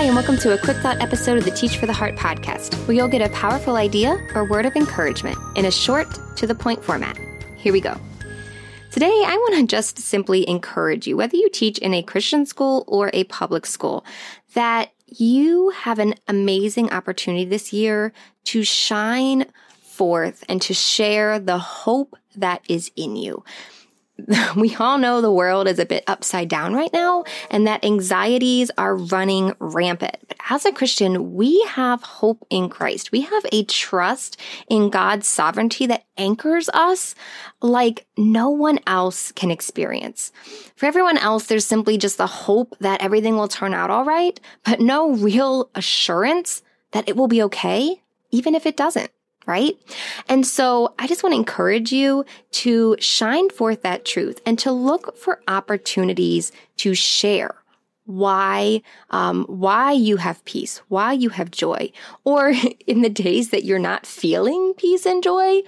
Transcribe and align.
Hi, 0.00 0.06
and 0.06 0.16
welcome 0.16 0.38
to 0.38 0.54
a 0.54 0.58
quick 0.58 0.78
thought 0.78 0.98
episode 1.02 1.36
of 1.36 1.44
the 1.44 1.50
Teach 1.50 1.76
for 1.76 1.84
the 1.84 1.92
Heart 1.92 2.16
podcast, 2.16 2.74
where 2.88 2.96
you'll 2.96 3.06
get 3.06 3.20
a 3.20 3.28
powerful 3.34 3.76
idea 3.76 4.16
or 4.34 4.46
word 4.46 4.64
of 4.64 4.74
encouragement 4.74 5.36
in 5.56 5.66
a 5.66 5.70
short, 5.70 6.08
to 6.36 6.46
the 6.46 6.54
point 6.54 6.82
format. 6.82 7.18
Here 7.58 7.70
we 7.70 7.82
go. 7.82 7.94
Today, 8.90 9.12
I 9.26 9.36
want 9.36 9.56
to 9.56 9.66
just 9.66 9.98
simply 9.98 10.48
encourage 10.48 11.06
you, 11.06 11.18
whether 11.18 11.36
you 11.36 11.50
teach 11.50 11.76
in 11.76 11.92
a 11.92 12.02
Christian 12.02 12.46
school 12.46 12.84
or 12.86 13.10
a 13.12 13.24
public 13.24 13.66
school, 13.66 14.06
that 14.54 14.90
you 15.06 15.68
have 15.68 15.98
an 15.98 16.14
amazing 16.26 16.90
opportunity 16.92 17.44
this 17.44 17.70
year 17.70 18.14
to 18.44 18.64
shine 18.64 19.44
forth 19.82 20.44
and 20.48 20.62
to 20.62 20.72
share 20.72 21.38
the 21.38 21.58
hope 21.58 22.16
that 22.36 22.62
is 22.70 22.90
in 22.96 23.16
you. 23.16 23.44
we 24.56 24.74
all 24.76 24.98
know 24.98 25.20
the 25.20 25.32
world 25.32 25.68
is 25.68 25.78
a 25.78 25.86
bit 25.86 26.04
upside 26.06 26.48
down 26.48 26.74
right 26.74 26.92
now 26.92 27.24
and 27.50 27.66
that 27.66 27.84
anxieties 27.84 28.70
are 28.78 28.96
running 28.96 29.54
rampant. 29.58 30.16
But 30.28 30.36
as 30.48 30.64
a 30.64 30.72
Christian, 30.72 31.34
we 31.34 31.60
have 31.68 32.02
hope 32.02 32.46
in 32.50 32.68
Christ. 32.68 33.12
We 33.12 33.22
have 33.22 33.46
a 33.52 33.64
trust 33.64 34.40
in 34.68 34.90
God's 34.90 35.26
sovereignty 35.26 35.86
that 35.86 36.04
anchors 36.16 36.68
us 36.70 37.14
like 37.62 38.06
no 38.16 38.50
one 38.50 38.78
else 38.86 39.32
can 39.32 39.50
experience. 39.50 40.32
For 40.76 40.86
everyone 40.86 41.18
else, 41.18 41.46
there's 41.46 41.66
simply 41.66 41.98
just 41.98 42.18
the 42.18 42.26
hope 42.26 42.76
that 42.80 43.02
everything 43.02 43.36
will 43.36 43.48
turn 43.48 43.74
out 43.74 43.90
all 43.90 44.04
right, 44.04 44.38
but 44.64 44.80
no 44.80 45.12
real 45.12 45.70
assurance 45.74 46.62
that 46.92 47.08
it 47.08 47.16
will 47.16 47.28
be 47.28 47.42
okay, 47.42 48.02
even 48.30 48.54
if 48.54 48.66
it 48.66 48.76
doesn't 48.76 49.10
right? 49.46 49.76
And 50.28 50.46
so 50.46 50.94
I 50.98 51.06
just 51.06 51.22
want 51.22 51.32
to 51.32 51.38
encourage 51.38 51.92
you 51.92 52.24
to 52.52 52.96
shine 52.98 53.50
forth 53.50 53.82
that 53.82 54.04
truth 54.04 54.40
and 54.46 54.58
to 54.60 54.72
look 54.72 55.16
for 55.16 55.40
opportunities 55.48 56.52
to 56.78 56.94
share 56.94 57.54
why 58.04 58.82
um, 59.10 59.44
why 59.44 59.92
you 59.92 60.16
have 60.16 60.44
peace, 60.44 60.82
why 60.88 61.12
you 61.12 61.28
have 61.30 61.50
joy, 61.50 61.92
or 62.24 62.52
in 62.86 63.02
the 63.02 63.08
days 63.08 63.50
that 63.50 63.64
you're 63.64 63.78
not 63.78 64.06
feeling 64.06 64.74
peace 64.76 65.06
and 65.06 65.22
joy, 65.22 65.62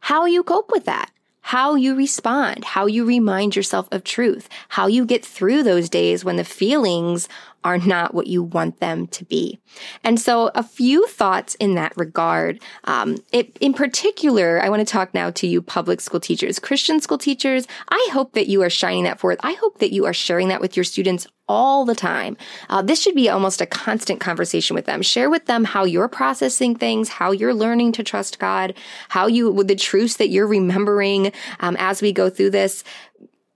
how 0.00 0.24
you 0.24 0.42
cope 0.42 0.70
with 0.70 0.84
that 0.84 1.10
how 1.48 1.76
you 1.76 1.94
respond, 1.94 2.62
how 2.62 2.84
you 2.84 3.06
remind 3.06 3.56
yourself 3.56 3.88
of 3.90 4.04
truth, 4.04 4.50
how 4.68 4.86
you 4.86 5.06
get 5.06 5.24
through 5.24 5.62
those 5.62 5.88
days 5.88 6.22
when 6.22 6.36
the 6.36 6.44
feelings 6.44 7.26
are 7.64 7.78
not 7.78 8.14
what 8.14 8.26
you 8.26 8.42
want 8.42 8.80
them 8.80 9.06
to 9.08 9.24
be. 9.24 9.58
And 10.04 10.20
so 10.20 10.50
a 10.54 10.62
few 10.62 11.06
thoughts 11.06 11.54
in 11.56 11.74
that 11.74 11.92
regard. 11.96 12.60
Um, 12.84 13.18
it, 13.32 13.56
in 13.58 13.74
particular, 13.74 14.62
I 14.62 14.68
want 14.68 14.80
to 14.80 14.90
talk 14.90 15.12
now 15.12 15.30
to 15.30 15.46
you 15.46 15.60
public 15.60 16.00
school 16.00 16.20
teachers, 16.20 16.58
Christian 16.58 17.00
school 17.00 17.18
teachers. 17.18 17.66
I 17.88 18.08
hope 18.12 18.32
that 18.32 18.48
you 18.48 18.62
are 18.62 18.70
shining 18.70 19.04
that 19.04 19.18
forth. 19.18 19.38
I 19.42 19.52
hope 19.54 19.78
that 19.78 19.92
you 19.92 20.06
are 20.06 20.12
sharing 20.12 20.48
that 20.48 20.60
with 20.60 20.76
your 20.76 20.84
students 20.84 21.26
all 21.48 21.84
the 21.84 21.94
time. 21.94 22.36
Uh, 22.68 22.82
this 22.82 23.00
should 23.00 23.14
be 23.14 23.28
almost 23.28 23.60
a 23.60 23.66
constant 23.66 24.20
conversation 24.20 24.74
with 24.74 24.84
them. 24.84 25.02
Share 25.02 25.30
with 25.30 25.46
them 25.46 25.64
how 25.64 25.84
you're 25.84 26.08
processing 26.08 26.76
things, 26.76 27.08
how 27.08 27.32
you're 27.32 27.54
learning 27.54 27.92
to 27.92 28.04
trust 28.04 28.38
God, 28.38 28.74
how 29.08 29.26
you, 29.26 29.50
with 29.50 29.66
the 29.66 29.74
truths 29.74 30.16
that 30.16 30.28
you're 30.28 30.46
remembering 30.46 31.32
um, 31.60 31.74
as 31.78 32.02
we 32.02 32.12
go 32.12 32.28
through 32.28 32.50
this 32.50 32.84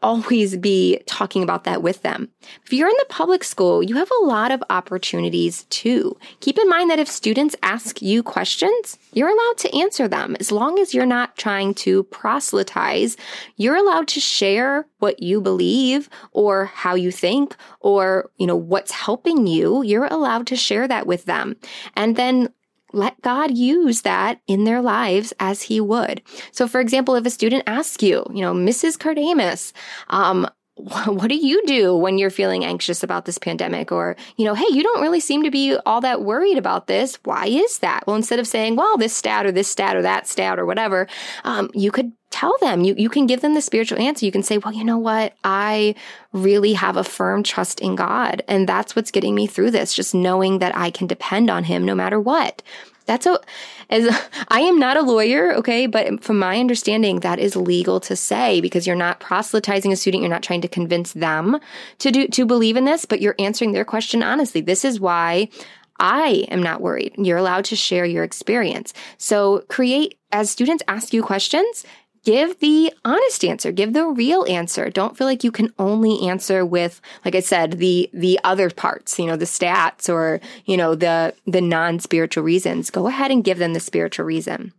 always 0.03 0.57
be 0.57 1.01
talking 1.07 1.43
about 1.43 1.65
that 1.65 1.83
with 1.83 2.03
them. 2.03 2.29
If 2.65 2.73
you're 2.73 2.89
in 2.89 2.97
the 2.99 3.07
public 3.09 3.45
school, 3.45 3.83
you 3.83 3.97
have 3.97 4.11
a 4.21 4.25
lot 4.25 4.51
of 4.51 4.63
opportunities 4.71 5.65
too. 5.65 6.17
Keep 6.41 6.59
in 6.59 6.69
mind 6.69 6.91
that 6.91 6.99
if 6.99 7.09
students 7.09 7.57
ask 7.63 8.03
you 8.03 8.23
questions, 8.23 8.99
you're 9.13 9.29
allowed 9.29 9.59
to 9.59 9.77
answer 9.77 10.09
them. 10.09 10.37
As 10.41 10.53
long 10.53 10.79
as 10.79 10.93
you're 10.93 11.07
not 11.07 11.37
trying 11.37 11.75
to 11.75 12.03
proselytize, 12.05 13.17
you're 13.57 13.77
allowed 13.77 14.09
to 14.09 14.21
share 14.21 14.87
what 14.99 15.23
you 15.23 15.41
believe 15.41 16.09
or 16.33 16.67
how 16.67 16.95
you 16.95 17.11
think 17.11 17.57
or, 17.81 18.31
you 18.37 18.47
know, 18.47 18.57
what's 18.57 18.93
helping 18.93 19.47
you. 19.47 19.83
You're 19.83 20.07
allowed 20.07 20.47
to 20.49 20.57
share 20.57 20.89
that 20.89 21.07
with 21.07 21.25
them. 21.25 21.57
And 21.97 22.17
then 22.17 22.49
let 22.93 23.21
God 23.23 23.57
use 23.57 24.03
that 24.03 24.41
in 24.47 24.65
their 24.65 24.83
lives 24.83 25.33
as 25.41 25.63
He 25.63 25.81
would. 25.81 26.23
So, 26.51 26.69
for 26.69 26.81
example, 26.81 27.15
if 27.15 27.27
a 27.27 27.31
student 27.31 27.65
asks 27.67 28.03
you, 28.03 28.25
you 28.33 28.41
know, 28.41 28.55
Mrs. 28.55 28.97
Kardamis, 28.97 29.73
um, 30.09 30.49
what 30.75 31.29
do 31.29 31.37
you 31.37 31.63
do 31.67 31.95
when 31.95 32.19
you're 32.19 32.31
feeling 32.31 32.65
anxious 32.65 33.03
about 33.03 33.25
this 33.25 33.39
pandemic? 33.39 33.93
Or, 33.93 34.17
you 34.37 34.45
know, 34.45 34.55
hey, 34.55 34.67
you 34.71 34.83
don't 34.83 35.03
really 35.03 35.21
seem 35.21 35.43
to 35.43 35.51
be 35.51 35.77
all 35.85 36.01
that 36.01 36.23
worried 36.23 36.59
about 36.59 36.87
this. 36.87 37.19
Why 37.25 37.47
is 37.47 37.79
that? 37.81 38.05
Well, 38.07 38.17
instead 38.17 38.39
of 38.39 38.47
saying, 38.47 38.77
well, 38.77 38.97
this 38.97 39.15
stat 39.15 39.47
or 39.47 39.53
this 39.53 39.71
stat 39.71 39.97
or 39.97 40.03
that 40.03 40.27
stat 40.27 40.59
or 40.59 40.67
whatever, 40.67 41.09
um, 41.45 41.71
you 41.75 41.91
could 41.91 42.13
tell 42.33 42.57
them, 42.61 42.83
you, 42.83 42.95
you 42.97 43.09
can 43.09 43.27
give 43.27 43.41
them 43.41 43.55
the 43.55 43.63
spiritual 43.63 44.01
answer. 44.01 44.27
You 44.27 44.33
can 44.33 44.43
say, 44.43 44.59
well, 44.59 44.73
you 44.73 44.83
know 44.83 44.99
what? 44.99 45.35
I 45.45 45.95
really 46.33 46.73
have 46.73 46.97
a 46.97 47.05
firm 47.05 47.43
trust 47.43 47.81
in 47.81 47.95
God. 47.95 48.43
And 48.49 48.69
that's 48.69 48.97
what's 48.97 49.11
getting 49.11 49.35
me 49.35 49.47
through 49.47 49.71
this, 49.71 49.95
just 49.95 50.15
knowing 50.15 50.59
that 50.59 50.77
I 50.77 50.91
can 50.91 51.07
depend 51.07 51.51
on 51.51 51.65
Him 51.65 51.85
no 51.85 51.95
matter 51.95 52.19
what. 52.19 52.63
That's 53.07 53.27
a, 53.27 53.39
as 53.91 54.09
I 54.49 54.61
am 54.61 54.79
not 54.79 54.97
a 54.97 55.03
lawyer, 55.03 55.55
okay, 55.57 55.87
but 55.87 56.23
from 56.23 56.39
my 56.39 56.59
understanding, 56.59 57.21
that 57.21 57.39
is 57.39 57.55
legal 57.57 58.01
to 58.01 58.17
say 58.17 58.61
because 58.61 58.87
you're 58.87 58.97
not 58.97 59.21
proselytizing 59.21 59.93
a 59.93 59.97
student, 59.97 60.23
you're 60.23 60.31
not 60.31 60.43
trying 60.43 60.63
to 60.63 60.69
convince 60.69 61.13
them 61.13 61.59
to 61.99 62.11
do 62.11 62.29
to 62.29 62.47
believe 62.47 62.77
in 62.77 62.85
this, 62.85 63.05
but 63.05 63.21
you're 63.21 63.37
answering 63.39 63.73
their 63.73 63.85
question 63.85 64.23
honestly. 64.23 64.61
This 64.61 64.85
is 64.85 65.01
why 65.01 65.49
I 65.99 66.47
am 66.51 66.63
not 66.63 66.81
worried. 66.81 67.15
You're 67.17 67.39
allowed 67.39 67.65
to 67.67 67.77
share 67.77 68.05
your 68.05 68.25
experience. 68.25 68.93
So 69.19 69.65
create 69.69 70.19
as 70.33 70.51
students 70.51 70.83
ask 70.89 71.13
you 71.13 71.23
questions, 71.23 71.85
give 72.25 72.59
the 72.61 72.93
honest 73.05 73.45
answer, 73.45 73.73
give 73.73 73.93
the 73.93 74.07
real 74.07 74.45
answer. 74.49 74.91
Don't 74.91 75.17
feel 75.17 75.27
like 75.27 75.45
you 75.45 75.53
can 75.53 75.73
only 75.79 76.29
answer 76.29 76.65
with, 76.65 77.01
like 77.25 77.35
I 77.35 77.41
said, 77.41 77.73
the, 77.73 78.09
the 78.13 78.39
other 78.45 78.71
parts, 78.71 79.19
you 79.19 79.27
know, 79.27 79.37
the 79.37 79.45
stats 79.45 80.13
or, 80.13 80.41
you 80.65 80.77
know, 80.77 80.95
the, 80.95 81.35
the 81.47 81.61
non-spiritual 81.61 82.45
reasons. 82.45 82.91
Go 82.91 83.07
ahead 83.09 83.31
and 83.31 83.45
give 83.45 83.59
them 83.59 83.73
the 83.73 83.81
spiritual 83.81 84.25
reason. 84.25 84.73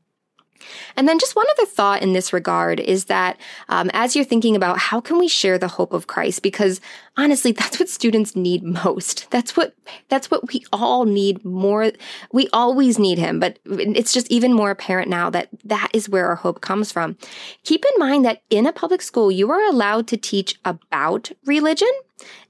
And 0.96 1.08
then 1.08 1.20
just 1.20 1.36
one 1.36 1.46
other 1.52 1.66
thought 1.66 2.02
in 2.02 2.14
this 2.14 2.34
regard 2.34 2.80
is 2.80 3.06
that 3.06 3.38
um, 3.70 3.90
as 3.94 4.16
you're 4.16 4.26
thinking 4.26 4.56
about 4.56 4.78
how 4.78 5.02
can 5.02 5.18
we 5.18 5.28
share 5.28 5.58
the 5.58 5.68
hope 5.68 5.94
of 5.94 6.08
Christ, 6.08 6.42
because 6.42 6.82
honestly, 7.18 7.52
that's 7.64 7.80
what 7.80 7.90
students 7.90 8.36
need 8.36 8.64
most. 8.64 9.30
That's 9.32 9.56
what 9.56 9.76
that's 10.10 10.32
what 10.32 10.52
we 10.52 10.64
all 10.72 11.06
need 11.06 11.44
more. 11.44 11.92
We 12.32 12.48
always 12.54 13.00
need 13.00 13.18
Him, 13.18 13.40
but 13.40 13.60
it's 13.66 14.14
just 14.14 14.32
even 14.32 14.54
more 14.54 14.72
apparent 14.72 15.10
now 15.10 15.30
that 15.30 15.50
that 15.66 15.90
is 15.94 16.10
where 16.10 16.28
our 16.28 16.36
hope 16.36 16.62
comes 16.62 16.92
from. 16.92 17.18
Keep 17.64 17.86
in 17.86 18.00
mind 18.00 18.26
that 18.26 18.44
in 18.50 18.66
a 18.66 18.74
public 18.74 19.02
school, 19.02 19.32
you 19.32 19.52
are 19.52 19.64
allowed 19.70 20.08
to 20.08 20.18
teach 20.18 20.60
about 20.66 21.32
religion 21.46 21.92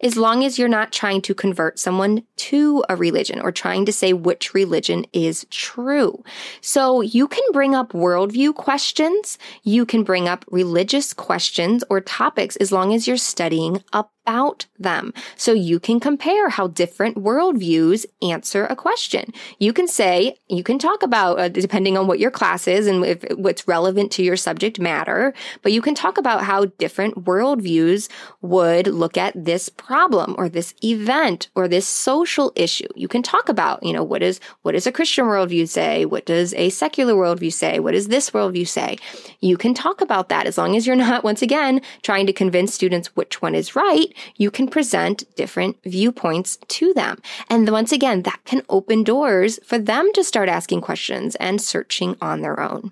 as 0.02 0.18
long 0.18 0.44
as 0.44 0.58
you're 0.58 0.68
not 0.68 0.92
trying 0.92 1.22
to 1.22 1.34
convert 1.34 1.80
someone 1.80 2.24
to 2.38 2.84
a 2.90 2.96
religion 2.96 3.40
or 3.40 3.52
trying 3.52 3.86
to 3.86 3.94
say 3.94 4.14
which 4.14 4.54
religion 4.54 5.06
is 5.14 5.46
true. 5.50 6.24
So 6.62 7.02
you 7.02 7.28
can 7.28 7.44
bring 7.52 7.76
up 7.76 7.94
worldview 7.94 8.56
questions. 8.56 9.38
You 9.64 9.86
can 9.86 10.04
bring 10.04 10.28
up 10.28 10.46
religious 10.50 11.14
questions 11.14 11.84
or 11.90 12.02
topics 12.02 12.56
as 12.58 12.72
long 12.72 12.94
as 12.94 13.08
you're 13.08 13.18
studying 13.18 13.84
about 14.26 14.66
them. 14.80 15.14
So 15.36 15.52
you 15.54 15.80
can 15.80 16.00
compare 16.00 16.50
how 16.50 16.68
different 16.68 17.18
worldviews 17.18 18.06
answer 18.22 18.66
a 18.66 18.76
question. 18.76 19.34
You 19.60 19.74
can 19.74 19.88
say, 19.88 20.38
you 20.48 20.64
can 20.64 20.80
talk 20.80 21.04
about, 21.04 21.40
uh, 21.40 21.50
depending 21.50 21.98
on 21.98 22.08
what 22.08 22.20
your 22.20 22.32
class 22.32 22.68
is 22.68 22.88
and 22.88 23.04
if 23.06 23.24
what's 23.36 23.68
relevant 23.68 24.12
to 24.14 24.24
your 24.24 24.38
subject 24.38 24.80
matter, 24.80 25.34
but 25.62 25.74
you 25.74 25.82
can 25.82 25.94
talk 25.94 26.18
about 26.18 26.44
how 26.44 26.66
different 26.78 27.26
worldviews 27.26 28.10
would 28.42 28.88
look 28.88 29.18
at 29.18 29.34
this 29.36 29.68
problem 29.68 30.36
or 30.38 30.48
this 30.48 30.74
event 30.84 31.50
or 31.54 31.68
this 31.68 31.88
social 31.88 32.54
issue. 32.56 32.88
You 32.96 33.10
can 33.10 33.24
talk 33.24 33.50
about, 33.50 33.84
you 33.84 33.92
know, 33.92 34.04
what 34.04 34.24
is, 34.24 34.40
what 34.62 34.72
does 34.72 34.88
a 34.88 34.92
Christian 34.92 35.26
worldview 35.26 35.68
say? 35.68 36.06
What 36.06 36.26
does 36.26 36.54
a 36.54 36.70
secular 36.70 37.14
worldview 37.14 37.52
say? 37.52 37.80
What 37.80 37.92
does 37.92 38.08
this 38.08 38.30
worldview 38.30 38.68
say? 38.68 38.98
You 39.42 39.58
can 39.58 39.74
talk 39.74 40.00
about 40.00 40.30
that 40.30 40.48
as 40.48 40.58
long 40.58 40.78
as 40.78 40.88
you're 40.88 40.96
not, 40.96 41.24
once 41.34 41.42
again, 41.42 41.82
trying 42.04 42.26
to 42.28 42.34
convince 42.34 42.74
students 42.74 43.16
which 43.16 43.42
one 43.42 43.56
is 43.56 43.76
right. 43.76 44.13
You 44.36 44.52
can 44.52 44.68
present 44.68 45.24
different 45.36 45.78
viewpoints 45.84 46.58
to 46.68 46.94
them. 46.94 47.22
And 47.50 47.70
once 47.70 47.92
again, 47.92 48.24
that 48.24 48.42
can 48.46 48.62
open 48.70 49.04
doors 49.04 49.60
for 49.64 49.78
them 49.78 50.12
to 50.14 50.24
start 50.24 50.50
asking 50.50 50.82
questions 50.82 51.36
and 51.36 51.62
searching 51.62 52.16
on 52.22 52.42
their 52.42 52.60
own. 52.60 52.92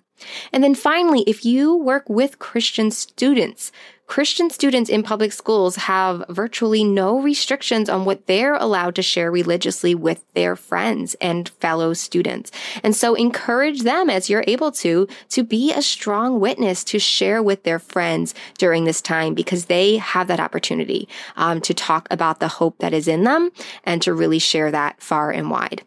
And 0.53 0.63
then 0.63 0.75
finally, 0.75 1.23
if 1.27 1.45
you 1.45 1.75
work 1.75 2.07
with 2.07 2.39
Christian 2.39 2.91
students, 2.91 3.71
Christian 4.11 4.49
students 4.49 4.89
in 4.89 5.03
public 5.03 5.31
schools 5.31 5.77
have 5.77 6.25
virtually 6.27 6.83
no 6.83 7.21
restrictions 7.21 7.87
on 7.87 8.03
what 8.03 8.27
they're 8.27 8.55
allowed 8.55 8.93
to 8.95 9.01
share 9.01 9.31
religiously 9.31 9.95
with 9.95 10.25
their 10.33 10.57
friends 10.57 11.15
and 11.21 11.47
fellow 11.47 11.93
students. 11.93 12.51
And 12.83 12.93
so 12.93 13.15
encourage 13.15 13.83
them 13.83 14.09
as 14.09 14.29
you're 14.29 14.43
able 14.47 14.73
to, 14.83 15.07
to 15.29 15.45
be 15.45 15.71
a 15.71 15.81
strong 15.81 16.41
witness 16.41 16.83
to 16.83 16.99
share 16.99 17.41
with 17.41 17.63
their 17.63 17.79
friends 17.79 18.35
during 18.57 18.83
this 18.83 19.01
time 19.01 19.33
because 19.33 19.67
they 19.67 19.95
have 19.95 20.27
that 20.27 20.41
opportunity 20.41 21.07
um, 21.37 21.61
to 21.61 21.73
talk 21.73 22.09
about 22.11 22.41
the 22.41 22.49
hope 22.49 22.79
that 22.79 22.93
is 22.93 23.07
in 23.07 23.23
them 23.23 23.49
and 23.85 24.01
to 24.01 24.13
really 24.13 24.39
share 24.39 24.71
that 24.71 25.01
far 25.01 25.31
and 25.31 25.49
wide. 25.49 25.83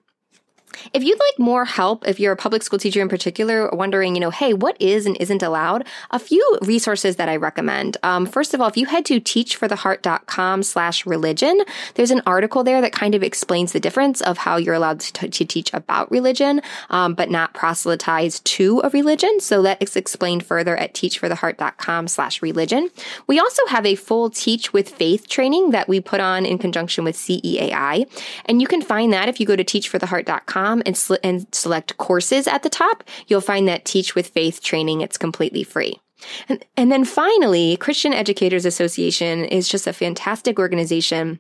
If 0.92 1.02
you'd 1.02 1.18
like 1.18 1.38
more 1.38 1.64
help, 1.64 2.06
if 2.06 2.18
you're 2.18 2.32
a 2.32 2.36
public 2.36 2.62
school 2.62 2.78
teacher 2.78 3.00
in 3.00 3.08
particular, 3.08 3.68
wondering, 3.70 4.14
you 4.14 4.20
know, 4.20 4.30
hey, 4.30 4.54
what 4.54 4.76
is 4.80 5.06
and 5.06 5.16
isn't 5.18 5.42
allowed, 5.42 5.86
a 6.10 6.18
few 6.18 6.58
resources 6.62 7.16
that 7.16 7.28
I 7.28 7.36
recommend. 7.36 7.96
Um, 8.02 8.26
first 8.26 8.54
of 8.54 8.60
all, 8.60 8.68
if 8.68 8.76
you 8.76 8.86
head 8.86 9.04
to 9.06 9.20
teachfortheheart.com 9.20 10.62
slash 10.62 11.06
religion, 11.06 11.60
there's 11.94 12.10
an 12.10 12.22
article 12.26 12.64
there 12.64 12.80
that 12.80 12.92
kind 12.92 13.14
of 13.14 13.22
explains 13.22 13.72
the 13.72 13.80
difference 13.80 14.20
of 14.20 14.38
how 14.38 14.56
you're 14.56 14.74
allowed 14.74 15.00
to, 15.00 15.28
to 15.28 15.44
teach 15.44 15.72
about 15.74 16.10
religion, 16.10 16.60
um, 16.90 17.14
but 17.14 17.30
not 17.30 17.54
proselytize 17.54 18.40
to 18.40 18.80
a 18.82 18.88
religion. 18.90 19.40
So 19.40 19.62
that 19.62 19.82
is 19.82 19.96
explained 19.96 20.44
further 20.44 20.76
at 20.76 20.94
teachfortheheart.com 20.94 22.08
slash 22.08 22.42
religion. 22.42 22.90
We 23.26 23.38
also 23.38 23.64
have 23.68 23.86
a 23.86 23.94
full 23.94 24.30
Teach 24.30 24.72
with 24.72 24.88
Faith 24.88 25.28
training 25.28 25.70
that 25.70 25.88
we 25.88 26.00
put 26.00 26.20
on 26.20 26.46
in 26.46 26.58
conjunction 26.58 27.04
with 27.04 27.16
CEAI. 27.16 28.08
And 28.46 28.60
you 28.60 28.66
can 28.66 28.82
find 28.82 29.12
that 29.12 29.28
if 29.28 29.38
you 29.40 29.46
go 29.46 29.56
to 29.56 29.64
teachfortheheart.com 29.64 30.63
and, 30.86 30.96
sl- 30.96 31.14
and 31.22 31.46
select 31.52 31.96
courses 31.96 32.46
at 32.46 32.62
the 32.62 32.70
top, 32.70 33.04
you'll 33.26 33.40
find 33.40 33.68
that 33.68 33.84
Teach 33.84 34.14
with 34.14 34.28
Faith 34.28 34.62
training. 34.62 35.00
It's 35.00 35.18
completely 35.18 35.62
free. 35.62 36.00
And, 36.48 36.64
and 36.76 36.90
then 36.90 37.04
finally, 37.04 37.76
Christian 37.76 38.12
Educators 38.12 38.64
Association 38.64 39.44
is 39.44 39.68
just 39.68 39.86
a 39.86 39.92
fantastic 39.92 40.58
organization 40.58 41.38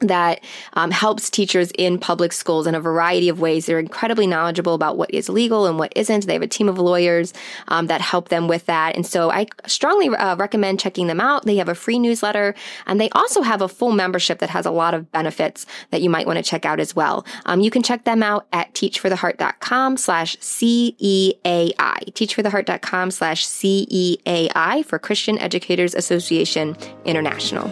that 0.00 0.42
um, 0.74 0.90
helps 0.90 1.30
teachers 1.30 1.70
in 1.78 1.98
public 1.98 2.32
schools 2.32 2.66
in 2.66 2.74
a 2.74 2.80
variety 2.80 3.28
of 3.28 3.40
ways. 3.40 3.66
They're 3.66 3.78
incredibly 3.78 4.26
knowledgeable 4.26 4.74
about 4.74 4.96
what 4.96 5.12
is 5.12 5.28
legal 5.28 5.66
and 5.66 5.78
what 5.78 5.92
isn't. 5.96 6.26
They 6.26 6.34
have 6.34 6.42
a 6.42 6.46
team 6.46 6.68
of 6.68 6.78
lawyers 6.78 7.32
um, 7.68 7.86
that 7.86 8.00
help 8.00 8.28
them 8.28 8.48
with 8.48 8.66
that. 8.66 8.96
And 8.96 9.06
so 9.06 9.30
I 9.30 9.46
strongly 9.66 10.08
uh, 10.08 10.36
recommend 10.36 10.80
checking 10.80 11.06
them 11.06 11.20
out. 11.20 11.44
They 11.44 11.56
have 11.56 11.68
a 11.68 11.74
free 11.74 11.98
newsletter 11.98 12.54
and 12.86 13.00
they 13.00 13.10
also 13.10 13.42
have 13.42 13.62
a 13.62 13.68
full 13.68 13.92
membership 13.92 14.38
that 14.40 14.50
has 14.50 14.66
a 14.66 14.70
lot 14.70 14.94
of 14.94 15.10
benefits 15.12 15.66
that 15.90 16.02
you 16.02 16.10
might 16.10 16.26
want 16.26 16.38
to 16.38 16.42
check 16.42 16.64
out 16.64 16.80
as 16.80 16.94
well. 16.94 17.24
Um, 17.46 17.60
you 17.60 17.70
can 17.70 17.82
check 17.82 18.04
them 18.04 18.22
out 18.22 18.46
at 18.52 18.74
teachfortheheart.com 18.74 19.96
slash 19.96 20.36
CEAI. 20.38 21.74
Teachfortheheart.com 21.74 23.10
slash 23.10 23.46
CEAI 23.46 24.84
for 24.84 24.98
Christian 24.98 25.38
Educators 25.38 25.94
Association 25.94 26.76
International. 27.04 27.70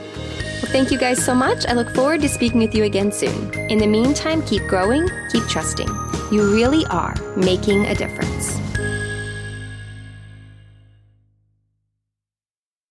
Well, 0.65 0.73
thank 0.73 0.91
you 0.91 0.97
guys 0.97 1.23
so 1.23 1.35
much. 1.35 1.67
I 1.67 1.75
look 1.75 1.91
forward 1.91 2.23
to 2.23 2.29
speaking 2.31 2.59
with 2.59 2.75
you 2.75 2.85
again 2.85 3.13
soon. 3.13 3.53
In 3.69 3.77
the 3.77 3.87
meantime, 3.87 4.41
keep 4.41 4.67
growing, 4.67 5.07
keep 5.31 5.47
trusting. 5.47 5.89
You 6.33 6.55
really 6.55 6.87
are 6.87 7.15
making 7.37 7.85
a 7.85 7.95
difference. 7.95 8.64